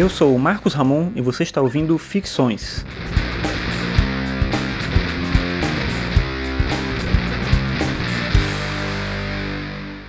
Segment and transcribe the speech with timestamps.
[0.00, 2.86] Eu sou o Marcos Ramon e você está ouvindo Ficções.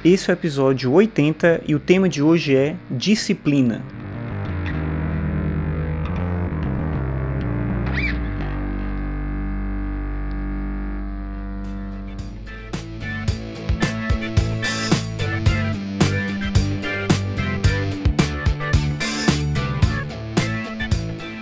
[0.01, 3.83] Esse é o episódio 80 e o tema de hoje é disciplina.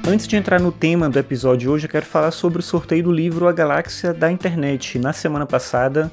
[0.10, 3.04] Antes de entrar no tema do episódio de hoje, eu quero falar sobre o sorteio
[3.04, 4.98] do livro A Galáxia da Internet.
[4.98, 6.12] Na semana passada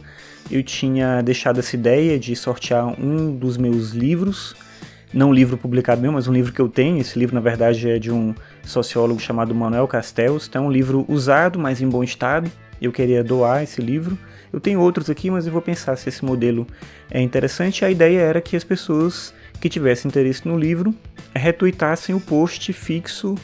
[0.50, 4.54] eu tinha deixado essa ideia de sortear um dos meus livros,
[5.14, 6.98] não um livro publicado meu, mas um livro que eu tenho.
[7.00, 10.46] Esse livro, na verdade, é de um sociólogo chamado Manuel Castells.
[10.46, 12.52] Então é um livro usado, mas em bom estado.
[12.78, 14.18] Eu queria doar esse livro.
[14.52, 16.66] Eu tenho outros aqui, mas eu vou pensar se esse modelo
[17.10, 17.82] é interessante.
[17.82, 20.94] A ideia era que as pessoas que tivessem interesse no livro
[21.34, 23.36] retuitassem o post fixo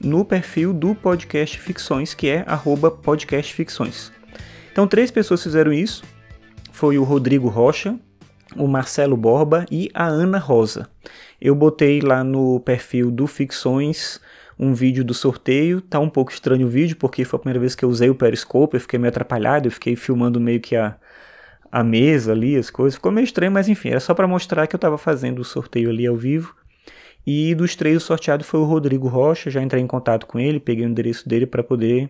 [0.00, 2.44] no perfil do Podcast Ficções, que é
[3.02, 4.12] podcastficções.
[4.72, 6.04] Então, três pessoas fizeram isso.
[6.72, 7.98] Foi o Rodrigo Rocha,
[8.56, 10.88] o Marcelo Borba e a Ana Rosa.
[11.40, 14.20] Eu botei lá no perfil do Ficções
[14.58, 15.80] um vídeo do sorteio.
[15.80, 18.14] Tá um pouco estranho o vídeo, porque foi a primeira vez que eu usei o
[18.14, 20.96] Periscope, eu fiquei meio atrapalhado, eu fiquei filmando meio que a,
[21.70, 22.96] a mesa ali, as coisas.
[22.96, 25.90] Ficou meio estranho, mas enfim, era só para mostrar que eu estava fazendo o sorteio
[25.90, 26.54] ali ao vivo.
[27.30, 29.50] E dos três, o sorteado foi o Rodrigo Rocha.
[29.50, 32.08] Já entrei em contato com ele, peguei o endereço dele para poder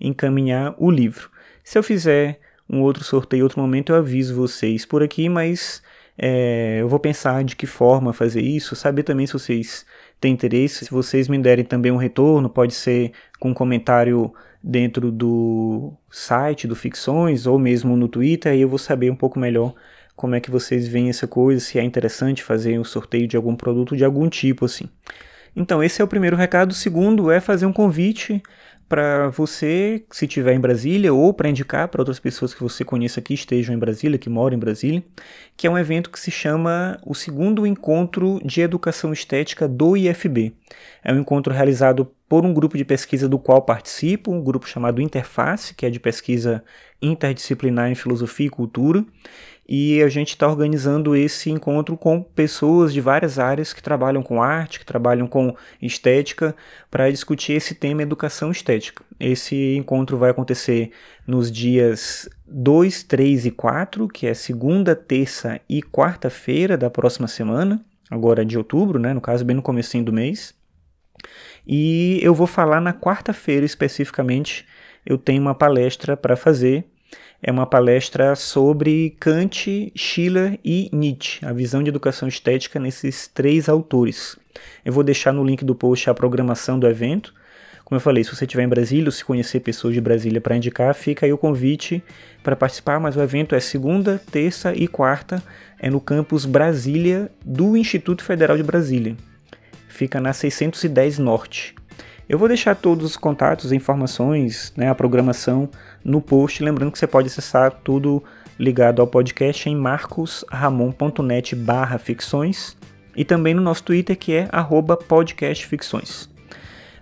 [0.00, 1.28] encaminhar o livro.
[1.62, 5.82] Se eu fizer um outro sorteio outro momento, eu aviso vocês por aqui, mas
[6.16, 9.84] é, eu vou pensar de que forma fazer isso, saber também se vocês
[10.18, 14.32] têm interesse, se vocês me derem também um retorno, pode ser com um comentário
[14.62, 19.38] dentro do site do Ficções ou mesmo no Twitter, aí eu vou saber um pouco
[19.38, 19.74] melhor
[20.18, 23.54] como é que vocês veem essa coisa, se é interessante fazer um sorteio de algum
[23.54, 24.88] produto de algum tipo assim.
[25.54, 26.72] Então, esse é o primeiro recado.
[26.72, 28.42] O segundo é fazer um convite
[28.88, 33.20] para você, se estiver em Brasília, ou para indicar para outras pessoas que você conheça
[33.20, 35.04] que estejam em Brasília, que moram em Brasília,
[35.56, 40.52] que é um evento que se chama o segundo encontro de educação estética do IFB.
[41.08, 45.00] É um encontro realizado por um grupo de pesquisa do qual participo, um grupo chamado
[45.00, 46.62] Interface, que é de pesquisa
[47.00, 49.02] interdisciplinar em filosofia e cultura,
[49.66, 54.42] e a gente está organizando esse encontro com pessoas de várias áreas que trabalham com
[54.42, 56.54] arte, que trabalham com estética,
[56.90, 59.02] para discutir esse tema educação estética.
[59.18, 60.90] Esse encontro vai acontecer
[61.26, 67.82] nos dias 2, 3 e 4, que é segunda, terça e quarta-feira da próxima semana,
[68.10, 70.58] agora de outubro, né, no caso bem no comecinho do mês.
[71.66, 74.66] E eu vou falar na quarta-feira especificamente,
[75.04, 76.84] eu tenho uma palestra para fazer
[77.40, 83.68] é uma palestra sobre Kant, Schiller e Nietzsche, a visão de educação estética nesses três
[83.68, 84.36] autores.
[84.84, 87.32] Eu vou deixar no link do post a programação do evento.
[87.84, 90.56] Como eu falei, se você estiver em Brasília ou se conhecer pessoas de Brasília para
[90.56, 92.02] indicar, fica aí o convite
[92.42, 95.40] para participar, mas o evento é segunda, terça e quarta,
[95.78, 99.16] é no campus Brasília do Instituto Federal de Brasília.
[99.98, 101.74] Fica na 610 Norte.
[102.28, 105.68] Eu vou deixar todos os contatos, informações, né, a programação
[106.04, 106.62] no post.
[106.62, 108.22] Lembrando que você pode acessar tudo
[108.56, 112.76] ligado ao podcast em marcosramon.net barra ficções
[113.16, 114.48] e também no nosso Twitter que é
[115.08, 116.28] podcastficções.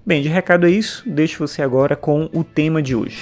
[0.07, 3.21] Bem, de recado é isso, deixo você agora com o tema de hoje.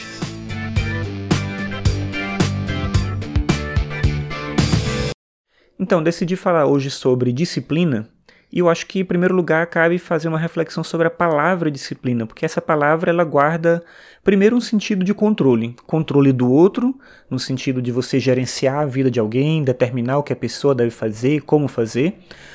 [5.77, 8.14] Então, decidi falar hoje sobre disciplina
[8.55, 12.25] e eu acho que, em primeiro lugar, cabe fazer uma reflexão sobre a palavra disciplina,
[12.25, 13.83] porque essa palavra ela guarda,
[14.23, 15.75] primeiro, um sentido de controle.
[15.89, 16.97] Controle do outro,
[17.29, 20.93] no sentido de você gerenciar a vida de alguém, determinar o que a pessoa deve
[20.93, 22.15] fazer, como fazer,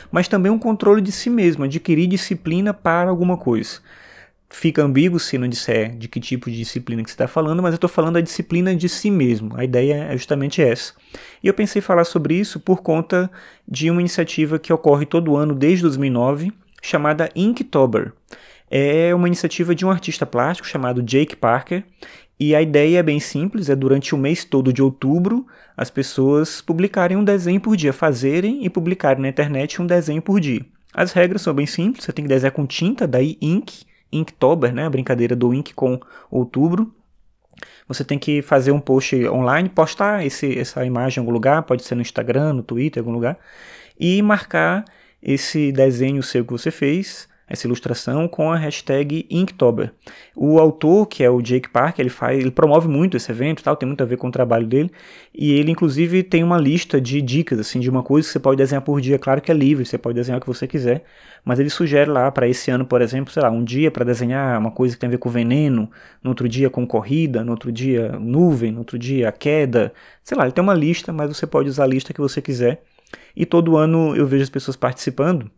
[0.09, 3.81] mas também um controle de si mesmo, adquirir disciplina para alguma coisa
[4.49, 7.73] fica ambíguo se não disser de que tipo de disciplina que você está falando, mas
[7.73, 9.55] eu estou falando da disciplina de si mesmo.
[9.55, 10.93] A ideia é justamente essa.
[11.43, 13.29] E eu pensei falar sobre isso por conta
[13.67, 16.51] de uma iniciativa que ocorre todo ano desde 2009,
[16.81, 18.13] chamada Inktober.
[18.71, 21.83] É uma iniciativa de um artista plástico chamado Jake Parker,
[22.39, 25.45] e a ideia é bem simples, é durante o mês todo de outubro
[25.75, 30.39] as pessoas publicarem um desenho por dia, fazerem e publicarem na internet um desenho por
[30.39, 30.65] dia.
[30.93, 34.85] As regras são bem simples, você tem que desenhar com tinta, daí ink, Inktober, né,
[34.85, 36.93] a brincadeira do Ink com outubro.
[37.87, 41.83] Você tem que fazer um post online, postar esse, essa imagem em algum lugar, pode
[41.83, 43.37] ser no Instagram, no Twitter, em algum lugar,
[43.99, 44.85] e marcar
[45.21, 49.91] esse desenho seu que você fez essa ilustração com a hashtag Inktober.
[50.35, 53.75] O autor, que é o Jake Parker, ele faz, ele promove muito esse evento, tal,
[53.75, 54.91] tem muito a ver com o trabalho dele,
[55.33, 58.57] e ele inclusive tem uma lista de dicas assim de uma coisa que você pode
[58.57, 61.03] desenhar por dia, claro que é livre, você pode desenhar o que você quiser,
[61.43, 64.59] mas ele sugere lá para esse ano, por exemplo, sei lá, um dia para desenhar
[64.59, 65.89] uma coisa que tem a ver com veneno,
[66.23, 69.91] no outro dia com corrida, no outro dia nuvem, no outro dia queda,
[70.23, 72.83] sei lá, ele tem uma lista, mas você pode usar a lista que você quiser.
[73.35, 75.49] E todo ano eu vejo as pessoas participando.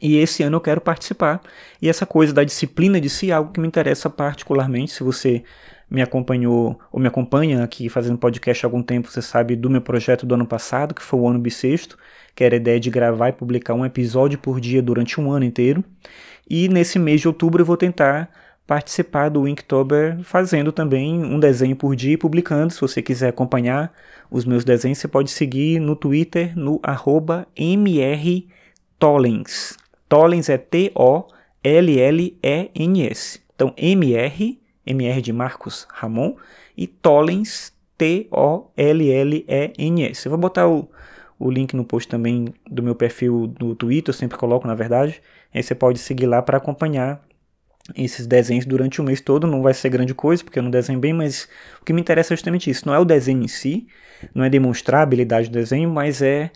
[0.00, 1.40] E esse ano eu quero participar.
[1.80, 4.92] E essa coisa da disciplina de si é algo que me interessa particularmente.
[4.92, 5.42] Se você
[5.90, 9.80] me acompanhou ou me acompanha aqui fazendo podcast há algum tempo, você sabe do meu
[9.80, 11.96] projeto do ano passado, que foi o ano bissexto,
[12.34, 15.44] que era a ideia de gravar e publicar um episódio por dia durante um ano
[15.44, 15.84] inteiro.
[16.48, 18.30] E nesse mês de outubro eu vou tentar
[18.66, 22.72] participar do Inktober fazendo também um desenho por dia e publicando.
[22.72, 23.92] Se você quiser acompanhar
[24.30, 27.46] os meus desenhos, você pode seguir no Twitter no arroba.
[30.14, 31.00] Tollens é T-O-L-L-E-N-S.
[33.52, 36.36] Então, MR, MR de Marcos Ramon,
[36.76, 38.36] e Tollens, T-O-L-L-E-N-S.
[40.26, 40.88] Eu vou botar o,
[41.36, 45.20] o link no post também do meu perfil do Twitter, eu sempre coloco, na verdade.
[45.52, 47.20] Aí você pode seguir lá para acompanhar
[47.96, 49.48] esses desenhos durante o mês todo.
[49.48, 51.48] Não vai ser grande coisa, porque eu não desenho bem, mas
[51.82, 52.86] o que me interessa é justamente isso.
[52.86, 53.88] Não é o desenho em si,
[54.32, 56.52] não é demonstrar a habilidade do desenho, mas é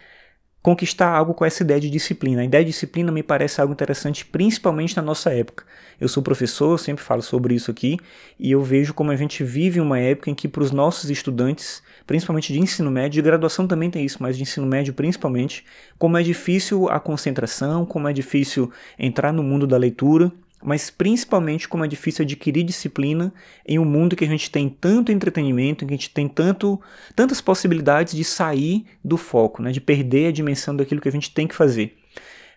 [0.68, 2.42] conquistar algo com essa ideia de disciplina.
[2.42, 5.64] A ideia de disciplina me parece algo interessante, principalmente na nossa época.
[5.98, 7.96] Eu sou professor, eu sempre falo sobre isso aqui,
[8.38, 11.82] e eu vejo como a gente vive uma época em que para os nossos estudantes,
[12.06, 15.64] principalmente de ensino médio, de graduação também tem isso, mas de ensino médio principalmente,
[15.98, 20.30] como é difícil a concentração, como é difícil entrar no mundo da leitura,
[20.62, 23.32] mas principalmente como é difícil adquirir disciplina
[23.66, 26.80] em um mundo que a gente tem tanto entretenimento, em que a gente tem tanto,
[27.14, 31.32] tantas possibilidades de sair do foco, né, de perder a dimensão daquilo que a gente
[31.32, 31.96] tem que fazer.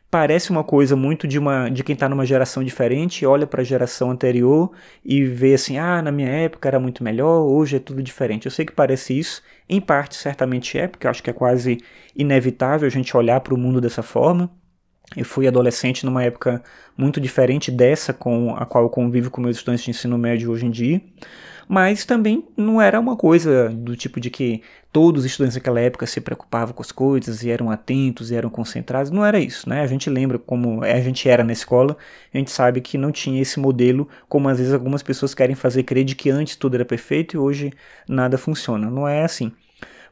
[0.09, 3.63] Parece uma coisa muito de, uma, de quem está numa geração diferente, olha para a
[3.63, 4.69] geração anterior
[5.05, 8.45] e vê assim: ah, na minha época era muito melhor, hoje é tudo diferente.
[8.45, 11.77] Eu sei que parece isso, em parte certamente é, porque acho que é quase
[12.13, 14.51] inevitável a gente olhar para o mundo dessa forma.
[15.15, 16.63] Eu fui adolescente numa época
[16.97, 20.65] muito diferente dessa com a qual eu convivo com meus estudantes de ensino médio hoje
[20.65, 21.01] em dia,
[21.67, 24.61] mas também não era uma coisa do tipo de que
[24.91, 28.49] todos os estudantes daquela época se preocupavam com as coisas e eram atentos e eram
[28.49, 29.11] concentrados.
[29.11, 29.81] Não era isso, né?
[29.81, 31.97] A gente lembra como a gente era na escola,
[32.33, 35.83] a gente sabe que não tinha esse modelo, como às vezes algumas pessoas querem fazer
[35.83, 37.73] crer de que antes tudo era perfeito e hoje
[38.07, 38.89] nada funciona.
[38.89, 39.51] Não é assim.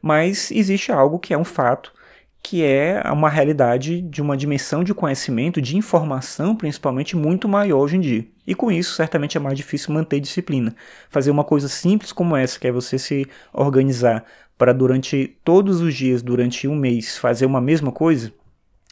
[0.02, 1.94] Mas existe algo que é um fato
[2.42, 7.98] que é uma realidade de uma dimensão de conhecimento, de informação principalmente, muito maior hoje
[7.98, 8.28] em dia.
[8.48, 10.76] E com isso, certamente é mais difícil manter disciplina.
[11.10, 14.26] Fazer uma coisa simples como essa, que é você se organizar
[14.58, 18.34] para durante todos os dias, durante um mês, fazer uma mesma coisa,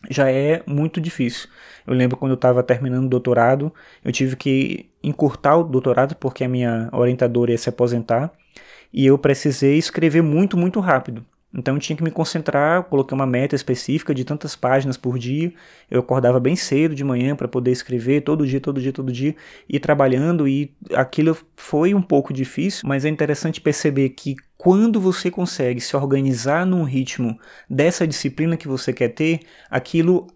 [0.10, 1.50] já é muito difícil.
[1.86, 3.74] Eu lembro quando eu estava terminando o doutorado,
[4.04, 8.32] eu tive que encurtar o doutorado porque a minha orientadora ia se aposentar
[8.94, 11.26] e eu precisei escrever muito, muito rápido.
[11.58, 15.52] Então eu tinha que me concentrar, coloquei uma meta específica de tantas páginas por dia.
[15.90, 19.36] Eu acordava bem cedo de manhã para poder escrever todo dia, todo dia, todo dia,
[19.68, 25.32] e trabalhando e aquilo foi um pouco difícil, mas é interessante perceber que quando você
[25.32, 27.40] consegue se organizar num ritmo
[27.70, 29.40] dessa disciplina que você quer ter,
[29.70, 30.28] aquilo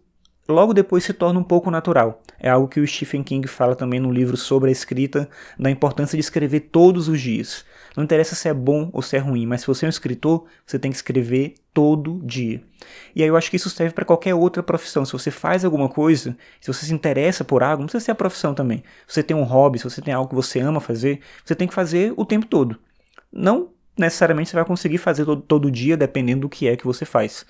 [0.48, 2.22] logo depois se torna um pouco natural.
[2.40, 5.30] É algo que o Stephen King fala também no livro sobre a escrita,
[5.60, 7.66] da importância de escrever todos os dias.
[7.96, 10.46] Não interessa se é bom ou se é ruim, mas se você é um escritor,
[10.66, 12.64] você tem que escrever todo dia.
[13.16, 15.06] E aí eu acho que isso serve para qualquer outra profissão.
[15.06, 18.16] Se você faz alguma coisa, se você se interessa por algo, não precisa ser a
[18.16, 18.84] profissão também.
[19.08, 21.68] Se você tem um hobby, se você tem algo que você ama fazer, você tem
[21.68, 22.80] que fazer o tempo todo.
[23.32, 27.06] Não necessariamente você vai conseguir fazer todo, todo dia, dependendo do que é que você
[27.06, 27.46] faz.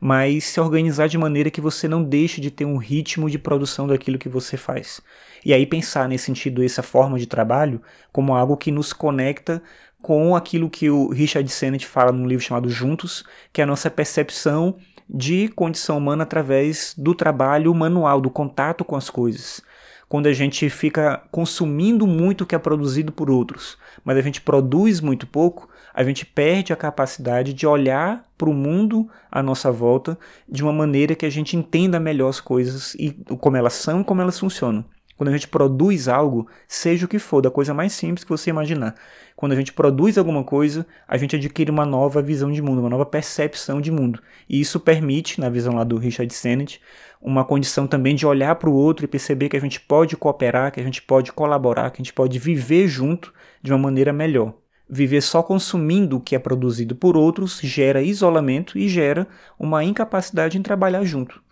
[0.00, 3.86] Mas se organizar de maneira que você não deixe de ter um ritmo de produção
[3.86, 5.00] daquilo que você faz.
[5.44, 7.80] E aí pensar nesse sentido, essa forma de trabalho,
[8.12, 9.62] como algo que nos conecta
[10.02, 13.90] com aquilo que o Richard Sennett fala num livro chamado Juntos, que é a nossa
[13.90, 14.76] percepção
[15.08, 19.62] de condição humana através do trabalho manual, do contato com as coisas.
[20.08, 24.40] Quando a gente fica consumindo muito o que é produzido por outros, mas a gente
[24.40, 29.72] produz muito pouco, a gente perde a capacidade de olhar para o mundo à nossa
[29.72, 34.02] volta de uma maneira que a gente entenda melhor as coisas e como elas são
[34.02, 34.84] e como elas funcionam.
[35.16, 38.50] Quando a gente produz algo, seja o que for, da coisa mais simples que você
[38.50, 38.94] imaginar.
[39.34, 42.90] Quando a gente produz alguma coisa, a gente adquire uma nova visão de mundo, uma
[42.90, 44.20] nova percepção de mundo.
[44.46, 46.78] E isso permite, na visão lá do Richard Sennett,
[47.22, 50.70] uma condição também de olhar para o outro e perceber que a gente pode cooperar,
[50.72, 54.52] que a gente pode colaborar, que a gente pode viver junto de uma maneira melhor.
[54.88, 59.26] Viver só consumindo o que é produzido por outros gera isolamento e gera
[59.58, 61.42] uma incapacidade em trabalhar junto.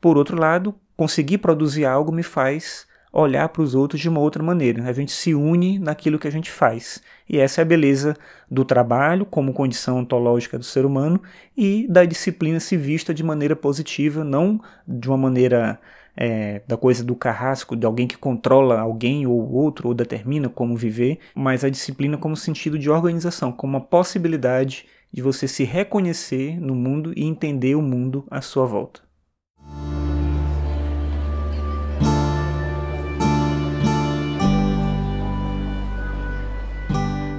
[0.00, 4.42] Por outro lado, conseguir produzir algo me faz olhar para os outros de uma outra
[4.42, 4.82] maneira.
[4.82, 7.00] A gente se une naquilo que a gente faz.
[7.28, 8.16] E essa é a beleza
[8.50, 11.22] do trabalho como condição ontológica do ser humano
[11.56, 15.78] e da disciplina se vista de maneira positiva, não de uma maneira
[16.16, 20.76] é, da coisa do carrasco, de alguém que controla alguém ou outro ou determina como
[20.76, 26.58] viver, mas a disciplina como sentido de organização, como uma possibilidade de você se reconhecer
[26.60, 29.03] no mundo e entender o mundo à sua volta.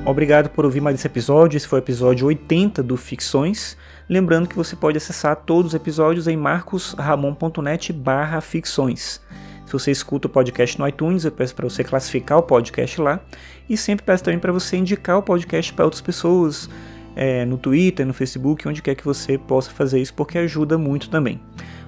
[0.05, 1.57] Obrigado por ouvir mais esse episódio.
[1.57, 3.75] Esse foi o episódio 80 do Ficções.
[4.07, 9.19] Lembrando que você pode acessar todos os episódios em marcosramon.net barra ficções.
[9.65, 13.19] Se você escuta o podcast no iTunes, eu peço para você classificar o podcast lá.
[13.67, 16.69] E sempre peço também para você indicar o podcast para outras pessoas,
[17.15, 21.09] é, no Twitter, no Facebook, onde quer que você possa fazer isso, porque ajuda muito
[21.09, 21.41] também.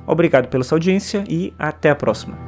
[0.07, 2.46] Obrigado pela sua audiência e até a próxima.